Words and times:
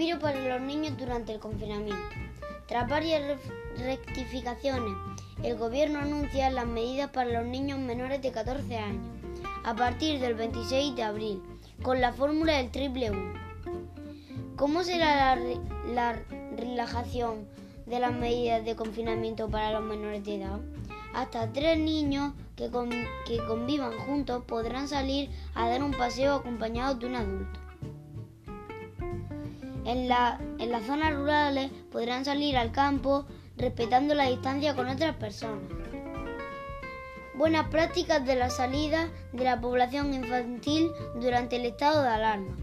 Respiro 0.00 0.18
para 0.18 0.40
los 0.48 0.62
niños 0.62 0.96
durante 0.96 1.34
el 1.34 1.40
confinamiento. 1.40 2.00
Tras 2.66 2.88
varias 2.88 3.38
rectificaciones, 3.76 4.94
el 5.42 5.58
gobierno 5.58 5.98
anuncia 5.98 6.48
las 6.48 6.66
medidas 6.66 7.10
para 7.10 7.30
los 7.30 7.44
niños 7.44 7.78
menores 7.78 8.22
de 8.22 8.32
14 8.32 8.78
años 8.78 9.04
a 9.62 9.74
partir 9.74 10.18
del 10.18 10.36
26 10.36 10.96
de 10.96 11.02
abril, 11.02 11.42
con 11.82 12.00
la 12.00 12.14
fórmula 12.14 12.56
del 12.56 12.70
triple 12.70 13.10
1. 13.10 13.34
¿Cómo 14.56 14.84
será 14.84 15.36
la, 15.36 16.16
relajación 16.56 17.46
de 17.84 18.00
las 18.00 18.14
medidas 18.14 18.64
de 18.64 18.76
confinamiento 18.76 19.50
para 19.50 19.70
los 19.70 19.82
menores 19.82 20.24
de 20.24 20.36
edad? 20.36 20.60
Hasta 21.12 21.52
tres 21.52 21.78
niños 21.78 22.32
que, 22.56 22.70
que 23.26 23.36
convivan 23.44 23.98
juntos 23.98 24.44
podrán 24.46 24.88
salir 24.88 25.28
a 25.54 25.68
dar 25.68 25.82
un 25.82 25.92
paseo 25.92 26.36
acompañados 26.36 27.00
de 27.00 27.06
un 27.06 27.16
adulto. 27.16 27.69
En, 29.84 30.08
las 30.08 30.86
zonas 30.86 31.14
rurales 31.14 31.70
podrán 31.90 32.24
salir 32.24 32.56
al 32.56 32.72
campo 32.72 33.26
respetando 33.56 34.14
la 34.14 34.28
distancia 34.28 34.74
con 34.74 34.88
otras 34.88 35.16
personas. 35.16 35.64
Buenas 37.34 37.68
prácticas 37.68 38.24
de 38.26 38.36
la 38.36 38.50
salida 38.50 39.08
de 39.32 39.44
la 39.44 39.60
población 39.60 40.12
infantil 40.12 40.90
durante 41.20 41.56
el 41.56 41.64
estado 41.64 42.02
de 42.02 42.08
alarma. 42.08 42.56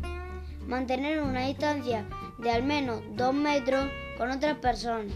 Mantener 0.68 1.22
una 1.22 1.48
distancia 1.48 2.08
de 2.38 2.52
al 2.52 2.64
menos 2.64 3.02
dos 3.16 3.34
metros 3.34 3.88
con 4.18 4.30
otras 4.30 4.58
personas. 4.60 5.14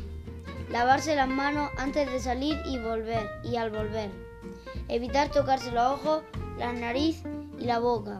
Lavarse 0.70 1.16
las 1.16 1.28
manos 1.28 1.70
antes 1.78 2.12
de 2.12 2.20
salir 2.20 2.58
y 2.66 2.80
volver 2.80 3.30
y 3.44 3.58
al 3.58 3.70
volver. 3.70 4.10
Evitar 4.88 5.30
tocarse 5.30 5.72
los 5.72 6.00
ojos, 6.00 6.24
la 6.58 6.74
nariz 6.74 7.24
y 7.60 7.66
la 7.66 7.80
boca. 7.80 8.20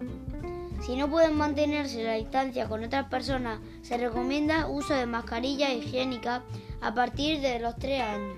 Si 0.82 0.96
no 0.96 1.10
pueden 1.10 1.38
mantenerse 1.38 2.04
la 2.04 2.14
distancia 2.14 2.68
con 2.68 2.84
otras 2.84 3.08
personas, 3.08 3.60
se 3.84 3.98
recomienda 3.98 4.68
uso 4.68 4.96
de 4.96 5.06
mascarilla 5.06 5.72
higiénica 5.72 6.44
a 6.82 6.94
partir 6.94 7.40
de 7.40 7.60
los 7.60 7.76
3 7.78 8.02
años. 8.02 8.38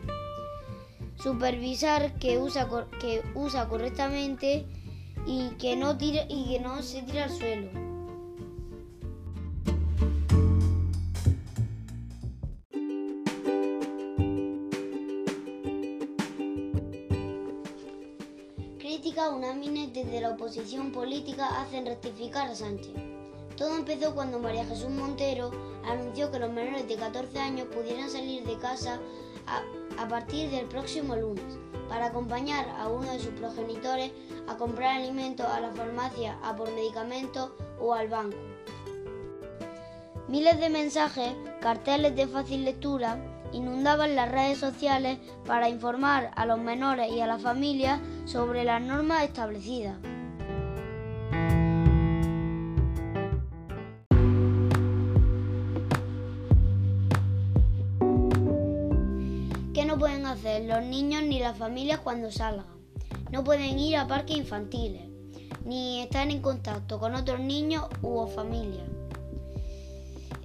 Supervisar 1.16 2.14
que 2.20 2.38
usa, 2.38 2.68
que 3.00 3.24
usa 3.34 3.70
correctamente 3.70 4.66
y 5.26 5.52
que 5.52 5.78
no, 5.78 5.98
tire, 5.98 6.26
y 6.28 6.50
que 6.50 6.60
no 6.60 6.82
se 6.82 7.02
tire 7.04 7.22
al 7.22 7.32
suelo. 7.32 7.93
Unánimes 19.32 19.94
desde 19.94 20.22
la 20.22 20.32
oposición 20.32 20.92
política 20.92 21.62
hacen 21.62 21.86
rectificar 21.86 22.50
a 22.50 22.56
Sánchez. 22.56 22.94
Todo 23.58 23.76
empezó 23.76 24.14
cuando 24.14 24.40
María 24.40 24.66
Jesús 24.66 24.90
Montero 24.90 25.52
anunció 25.84 26.32
que 26.32 26.40
los 26.40 26.52
menores 26.52 26.88
de 26.88 26.96
14 26.96 27.40
años 27.40 27.68
pudieran 27.74 28.10
salir 28.10 28.44
de 28.46 28.58
casa 28.58 29.00
a, 29.98 30.08
partir 30.08 30.50
del 30.52 30.66
próximo 30.66 31.16
lunes 31.16 31.58
para 31.90 32.08
acompañar 32.08 32.68
a 32.78 32.88
uno 32.88 33.12
de 33.12 33.20
sus 33.20 33.34
progenitores 33.34 34.12
a 34.48 34.58
comprar 34.58 34.98
alimentos 34.98 35.48
a 35.48 35.60
la 35.60 35.72
farmacia, 35.72 36.38
a 36.44 36.56
por 36.56 36.72
medicamentos 36.74 37.52
o 37.80 37.94
al 37.94 38.10
banco. 38.10 38.38
Miles 40.28 40.60
de 40.60 40.70
mensajes, 40.70 41.34
carteles 41.62 42.16
de 42.16 42.28
fácil 42.28 42.64
lectura 42.64 43.18
inundaban 43.54 44.16
las 44.16 44.32
redes 44.32 44.58
sociales 44.58 45.20
para 45.46 45.70
informar 45.70 46.32
a 46.36 46.46
los 46.46 46.60
menores 46.60 47.12
y 47.12 47.22
a 47.22 47.28
las 47.28 47.42
familias 47.42 48.00
sobre 48.26 48.64
las 48.64 48.82
normas 48.82 49.24
establecidas. 49.24 49.96
¿Qué 59.74 59.86
no 59.86 59.98
pueden 59.98 60.26
hacer 60.26 60.66
los 60.66 60.84
niños 60.84 61.24
ni 61.24 61.40
las 61.40 61.58
familias 61.58 62.00
cuando 62.00 62.32
salgan? 62.32 62.66
No 63.32 63.44
pueden 63.44 63.80
ir 63.80 63.98
a 63.98 64.08
parques 64.08 64.38
infantiles, 64.38 65.10
ni 65.66 66.02
estar 66.02 66.30
en 66.30 66.42
contacto 66.42 67.00
con 67.00 67.16
otros 67.16 67.40
niños 67.40 67.86
u 68.02 68.28
familias. 68.28 68.88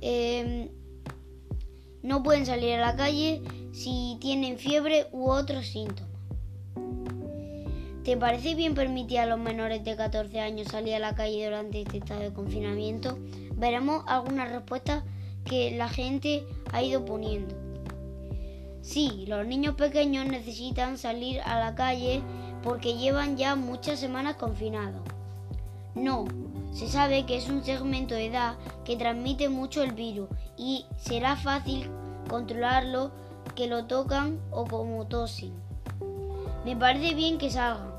Em, 0.01 0.78
no 2.09 2.23
pueden 2.23 2.47
salir 2.47 2.73
a 2.77 2.81
la 2.81 2.97
calle 2.97 3.43
si 3.71 4.17
tienen 4.19 4.57
fiebre 4.57 5.09
u 5.13 5.31
otros 5.31 5.67
síntomas. 5.67 6.11
¿Te 8.03 8.17
parece 8.17 8.55
bien 8.55 8.75
permitir 8.75 9.19
a 9.19 9.27
los 9.27 9.39
menores 9.39 9.85
de 9.85 9.95
14 9.95 10.41
años 10.41 10.69
salir 10.69 10.95
a 10.95 10.99
la 10.99 11.15
calle 11.15 11.45
durante 11.45 11.83
este 11.83 11.99
estado 11.99 12.21
de 12.21 12.33
confinamiento? 12.33 13.19
Veremos 13.57 14.05
algunas 14.07 14.51
respuestas 14.51 15.05
que 15.45 15.77
la 15.77 15.91
gente 15.91 16.47
ha 16.73 16.83
ido 16.83 17.05
poniendo. 17.05 17.55
Sí, 18.81 19.27
los 19.29 19.47
niños 19.47 19.75
pequeños 19.75 20.25
necesitan 20.25 20.97
salir 20.97 21.43
a 21.43 21.61
la 21.61 21.75
calle 21.75 22.23
porque 22.63 22.97
llevan 22.97 23.37
ya 23.37 23.55
muchas 23.55 24.01
semanas 24.01 24.37
confinados. 24.37 25.03
No, 25.99 26.27
se 26.73 26.87
sabe 26.87 27.27
que 27.27 27.37
es 27.37 27.49
un 27.49 27.65
segmento 27.65 28.15
de 28.15 28.27
edad 28.27 28.55
que 28.85 28.97
transmite 28.97 29.49
mucho 29.49 29.83
el 29.83 29.93
virus 29.93 30.29
y 30.57 30.87
será 30.97 31.35
fácil 31.35 31.91
controlarlo 32.29 33.11
que 33.57 33.67
lo 33.67 33.87
tocan 33.87 34.39
o 34.53 34.65
como 34.65 35.09
tosen. 35.09 35.53
Me 36.65 36.77
parece 36.77 37.15
bien 37.15 37.39
que 37.39 37.51
salgan, 37.51 37.93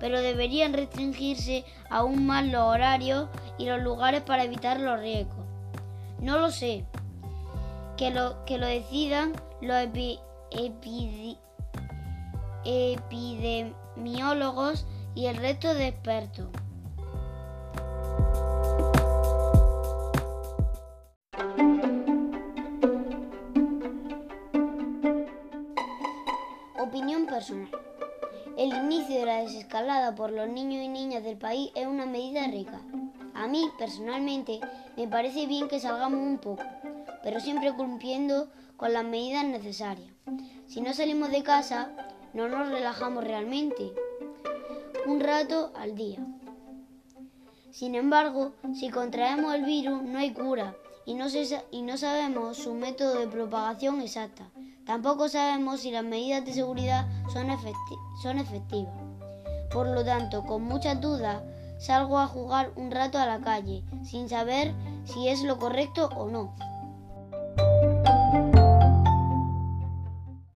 pero 0.00 0.20
deberían 0.20 0.72
restringirse 0.72 1.64
aún 1.88 2.26
más 2.26 2.44
los 2.44 2.62
horarios 2.62 3.28
y 3.58 3.66
los 3.66 3.80
lugares 3.80 4.22
para 4.22 4.42
evitar 4.42 4.80
los 4.80 4.98
riesgos. 4.98 5.46
No 6.20 6.40
lo 6.40 6.50
sé. 6.50 6.84
Que 7.96 8.10
lo, 8.10 8.44
que 8.44 8.58
lo 8.58 8.66
decidan 8.66 9.34
los 9.60 9.86
epidemiólogos 12.64 14.84
y 15.14 15.26
el 15.26 15.36
resto 15.36 15.74
de 15.74 15.86
expertos. 15.86 16.48
El 28.56 28.72
inicio 28.72 29.18
de 29.18 29.26
la 29.26 29.42
desescalada 29.42 30.14
por 30.14 30.32
los 30.32 30.48
niños 30.48 30.82
y 30.82 30.88
niñas 30.88 31.22
del 31.22 31.36
país 31.36 31.70
es 31.74 31.86
una 31.86 32.06
medida 32.06 32.46
rica. 32.46 32.80
A 33.34 33.46
mí, 33.46 33.68
personalmente, 33.78 34.60
me 34.96 35.06
parece 35.06 35.46
bien 35.46 35.68
que 35.68 35.78
salgamos 35.78 36.20
un 36.20 36.38
poco, 36.38 36.62
pero 37.22 37.38
siempre 37.40 37.74
cumpliendo 37.74 38.48
con 38.78 38.94
las 38.94 39.04
medidas 39.04 39.44
necesarias. 39.44 40.08
Si 40.66 40.80
no 40.80 40.94
salimos 40.94 41.30
de 41.30 41.42
casa, 41.42 41.90
no 42.32 42.48
nos 42.48 42.70
relajamos 42.70 43.22
realmente. 43.22 43.92
Un 45.06 45.20
rato 45.20 45.72
al 45.76 45.94
día. 45.94 46.18
Sin 47.70 47.94
embargo, 47.94 48.54
si 48.74 48.88
contraemos 48.88 49.54
el 49.54 49.64
virus, 49.64 50.02
no 50.02 50.18
hay 50.18 50.32
cura 50.32 50.74
y 51.04 51.12
no, 51.12 51.26
y 51.70 51.82
no 51.82 51.98
sabemos 51.98 52.56
su 52.56 52.72
método 52.72 53.20
de 53.20 53.28
propagación 53.28 54.00
exacta. 54.00 54.50
Tampoco 54.86 55.28
sabemos 55.28 55.80
si 55.80 55.90
las 55.90 56.04
medidas 56.04 56.44
de 56.44 56.52
seguridad 56.52 57.06
son, 57.28 57.48
son 58.22 58.38
efectivas. 58.38 58.94
Por 59.72 59.88
lo 59.88 60.04
tanto, 60.04 60.44
con 60.44 60.62
muchas 60.62 61.00
dudas, 61.00 61.42
salgo 61.78 62.18
a 62.18 62.26
jugar 62.26 62.72
un 62.76 62.90
rato 62.90 63.18
a 63.18 63.26
la 63.26 63.40
calle, 63.40 63.84
sin 64.02 64.28
saber 64.28 64.74
si 65.04 65.28
es 65.28 65.42
lo 65.42 65.58
correcto 65.58 66.08
o 66.16 66.26
no. 66.28 66.54